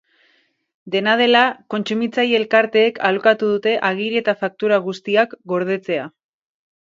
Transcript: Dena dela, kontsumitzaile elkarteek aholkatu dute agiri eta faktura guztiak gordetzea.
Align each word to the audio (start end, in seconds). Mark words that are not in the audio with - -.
Dena 0.93 1.11
dela, 1.19 1.43
kontsumitzaile 1.73 2.39
elkarteek 2.41 2.97
aholkatu 3.11 3.51
dute 3.51 3.75
agiri 3.91 4.19
eta 4.23 4.35
faktura 4.41 4.81
guztiak 4.89 5.37
gordetzea. 5.55 6.09